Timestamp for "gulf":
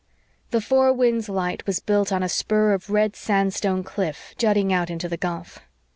5.15-5.59